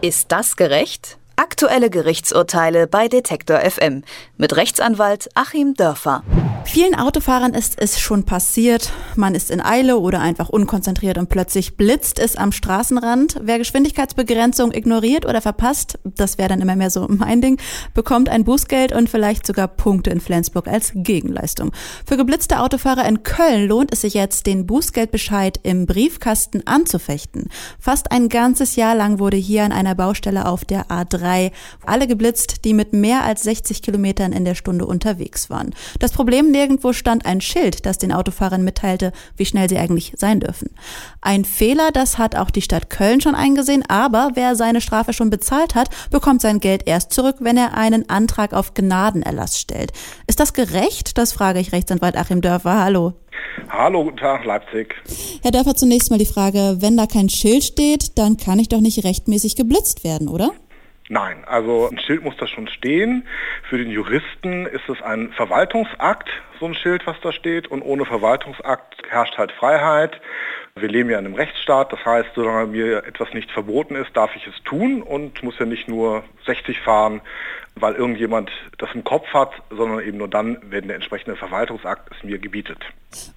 [0.00, 1.17] Ist das gerecht?
[1.58, 4.04] Aktuelle Gerichtsurteile bei Detektor FM
[4.36, 6.22] mit Rechtsanwalt Achim Dörfer.
[6.64, 8.92] Vielen Autofahrern ist es schon passiert.
[9.16, 13.40] Man ist in Eile oder einfach unkonzentriert und plötzlich blitzt es am Straßenrand.
[13.42, 17.58] Wer Geschwindigkeitsbegrenzung ignoriert oder verpasst, das wäre dann immer mehr so mein Ding,
[17.94, 21.72] bekommt ein Bußgeld und vielleicht sogar Punkte in Flensburg als Gegenleistung.
[22.06, 27.48] Für geblitzte Autofahrer in Köln lohnt es sich jetzt, den Bußgeldbescheid im Briefkasten anzufechten.
[27.80, 31.47] Fast ein ganzes Jahr lang wurde hier an einer Baustelle auf der A3
[31.84, 35.74] alle geblitzt, die mit mehr als 60 Kilometern in der Stunde unterwegs waren.
[35.98, 40.40] Das Problem nirgendwo stand ein Schild, das den Autofahrern mitteilte, wie schnell sie eigentlich sein
[40.40, 40.70] dürfen.
[41.20, 45.30] Ein Fehler, das hat auch die Stadt Köln schon eingesehen, aber wer seine Strafe schon
[45.30, 49.92] bezahlt hat, bekommt sein Geld erst zurück, wenn er einen Antrag auf Gnadenerlass stellt.
[50.26, 51.18] Ist das gerecht?
[51.18, 52.82] Das frage ich Rechtsanwalt Achim Dörfer.
[52.82, 53.14] Hallo.
[53.68, 54.94] Hallo, guten Tag, Leipzig.
[55.42, 58.80] Herr Dörfer, zunächst mal die Frage, wenn da kein Schild steht, dann kann ich doch
[58.80, 60.52] nicht rechtmäßig geblitzt werden, oder?
[61.08, 63.26] Nein, also ein Schild muss da schon stehen.
[63.68, 66.28] Für den Juristen ist es ein Verwaltungsakt,
[66.60, 67.68] so ein Schild, was da steht.
[67.68, 70.20] Und ohne Verwaltungsakt herrscht halt Freiheit.
[70.76, 74.36] Wir leben ja in einem Rechtsstaat, das heißt, solange mir etwas nicht verboten ist, darf
[74.36, 77.20] ich es tun und muss ja nicht nur 60 fahren,
[77.74, 82.22] weil irgendjemand das im Kopf hat, sondern eben nur dann, wenn der entsprechende Verwaltungsakt es
[82.22, 82.78] mir gebietet.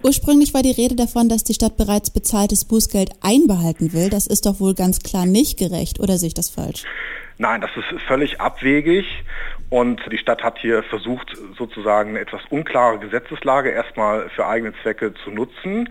[0.04, 4.10] Ursprünglich war die Rede davon, dass die Stadt bereits bezahltes Bußgeld einbehalten will.
[4.10, 6.84] Das ist doch wohl ganz klar nicht gerecht, oder sehe ich das falsch?
[7.42, 9.24] Nein, das ist völlig abwegig
[9.72, 15.16] und die Stadt hat hier versucht, sozusagen eine etwas unklare Gesetzeslage erstmal für eigene Zwecke
[15.16, 15.90] zu nutzen.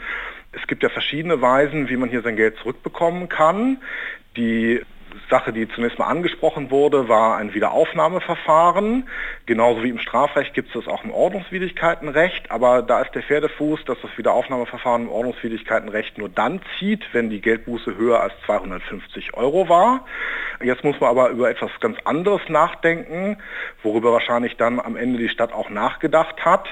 [0.53, 3.79] Es gibt ja verschiedene Weisen, wie man hier sein Geld zurückbekommen kann.
[4.37, 4.81] Die
[5.29, 9.09] Sache, die zunächst mal angesprochen wurde, war ein Wiederaufnahmeverfahren.
[9.47, 13.85] Genauso wie im Strafrecht gibt es das auch im Ordnungswidrigkeitenrecht, aber da ist der Pferdefuß,
[13.87, 19.69] dass das Wiederaufnahmeverfahren im Ordnungswidrigkeitenrecht nur dann zieht, wenn die Geldbuße höher als 250 Euro
[19.69, 20.07] war.
[20.63, 23.39] Jetzt muss man aber über etwas ganz anderes nachdenken,
[23.83, 26.69] worüber wahrscheinlich dann am Ende die Stadt auch nachgedacht hat.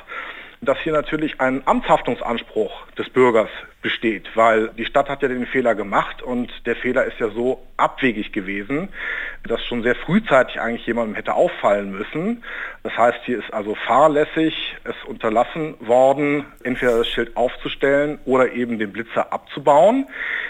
[0.60, 3.48] Dass hier natürlich ein Amtshaftungsanspruch des Bürgers
[3.88, 7.66] besteht, weil die Stadt hat ja den Fehler gemacht und der Fehler ist ja so
[7.78, 8.90] abwegig gewesen,
[9.44, 12.44] dass schon sehr frühzeitig eigentlich jemandem hätte auffallen müssen.
[12.82, 18.78] Das heißt, hier ist also fahrlässig es unterlassen worden, entweder das Schild aufzustellen oder eben
[18.78, 20.06] den Blitzer abzubauen.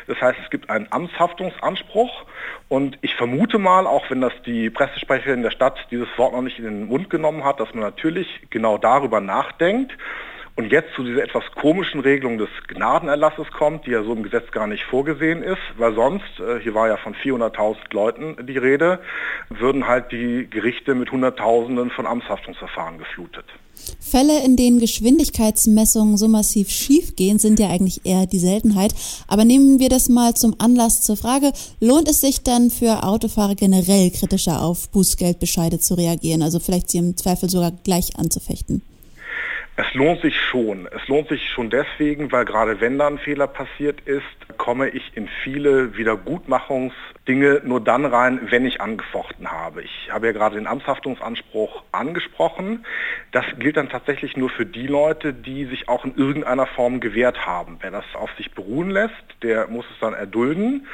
[0.09, 2.25] Das heißt, es gibt einen Amtshaftungsanspruch
[2.67, 6.59] und ich vermute mal, auch wenn das die Pressesprecherin der Stadt dieses Wort noch nicht
[6.59, 9.93] in den Mund genommen hat, dass man natürlich genau darüber nachdenkt
[10.59, 14.51] und jetzt zu dieser etwas komischen Regelung des Gnadenerlasses kommt, die ja so im Gesetz
[14.51, 18.99] gar nicht vorgesehen ist, weil sonst, äh, hier war ja von 400.000 Leuten die Rede,
[19.51, 23.45] würden halt die Gerichte mit Hunderttausenden von Amtshaftungsverfahren geflutet.
[24.01, 28.93] Fälle, in denen Geschwindigkeitsmessungen so massiv schiefgehen, sind ja eigentlich eher die Seltenheit.
[29.29, 33.55] Aber nehmen wir das mal zum Anlass zur Frage, lohnt es sich dann für Autofahrer
[33.55, 38.83] generell kritischer auf Bußgeldbescheide zu reagieren, also vielleicht sie im Zweifel sogar gleich anzufechten?
[39.81, 40.89] Es lohnt sich schon.
[40.91, 44.25] Es lohnt sich schon deswegen, weil gerade wenn da ein Fehler passiert ist,
[44.57, 49.83] komme ich in viele Wiedergutmachungsdinge nur dann rein, wenn ich angefochten habe.
[49.83, 52.85] Ich habe ja gerade den Amtshaftungsanspruch angesprochen.
[53.31, 57.47] Das gilt dann tatsächlich nur für die Leute, die sich auch in irgendeiner Form gewehrt
[57.47, 57.79] haben.
[57.81, 59.15] Wer das auf sich beruhen lässt,
[59.45, 60.89] der muss es dann erdulden.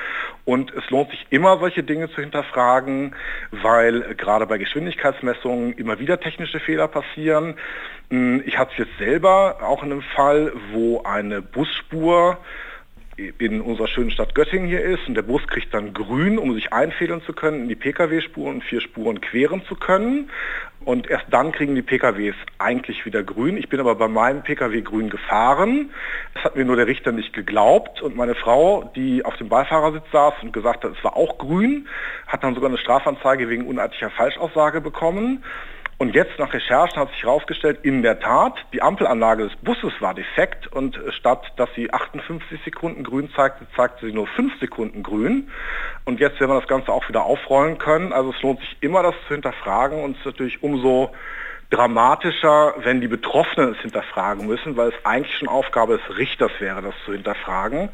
[0.44, 3.16] Und es lohnt sich immer, solche Dinge zu hinterfragen,
[3.50, 7.54] weil gerade bei Geschwindigkeitsmessungen immer wieder technische Fehler passieren.
[8.10, 12.38] Hm, ich hatte es jetzt selber auch in einem Fall, wo eine Busspur
[13.16, 16.72] in unserer schönen Stadt Göttingen hier ist und der Bus kriegt dann grün, um sich
[16.72, 20.30] einfädeln zu können, in die Pkw-Spuren und vier Spuren queren zu können.
[20.84, 23.56] Und erst dann kriegen die PKWs eigentlich wieder grün.
[23.56, 25.90] Ich bin aber bei meinem Pkw grün gefahren.
[26.34, 28.02] Das hat mir nur der Richter nicht geglaubt.
[28.02, 31.88] Und meine Frau, die auf dem Beifahrersitz saß und gesagt hat, es war auch grün,
[32.26, 35.42] hat dann sogar eine Strafanzeige wegen unartiger Falschaussage bekommen.
[36.04, 40.12] Und jetzt nach Recherchen hat sich herausgestellt, in der Tat, die Ampelanlage des Busses war
[40.12, 45.48] defekt und statt dass sie 58 Sekunden grün zeigte, zeigte sie nur 5 Sekunden grün.
[46.04, 48.12] Und jetzt werden wir das Ganze auch wieder aufrollen können.
[48.12, 51.10] Also es lohnt sich immer, das zu hinterfragen und es ist natürlich umso
[51.70, 56.82] dramatischer, wenn die Betroffenen es hinterfragen müssen, weil es eigentlich schon Aufgabe des Richters wäre,
[56.82, 57.88] das zu hinterfragen.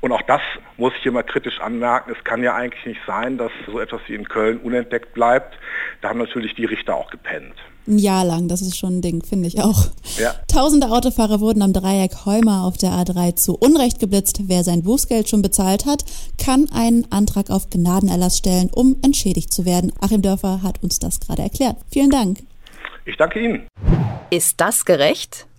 [0.00, 0.40] Und auch das
[0.76, 2.12] muss ich hier mal kritisch anmerken.
[2.16, 5.58] Es kann ja eigentlich nicht sein, dass so etwas wie in Köln unentdeckt bleibt.
[6.00, 7.54] Da haben natürlich die Richter auch gepennt.
[7.88, 9.86] Ein Jahr lang, das ist schon ein Ding, finde ich auch.
[10.18, 10.34] Ja.
[10.46, 14.42] Tausende Autofahrer wurden am Dreieck Heumer auf der A3 zu Unrecht geblitzt.
[14.46, 16.04] Wer sein Bußgeld schon bezahlt hat,
[16.36, 19.92] kann einen Antrag auf Gnadenerlass stellen, um entschädigt zu werden.
[20.00, 21.76] Achim Dörfer hat uns das gerade erklärt.
[21.90, 22.40] Vielen Dank.
[23.06, 23.66] Ich danke Ihnen.
[24.30, 25.47] Ist das gerecht?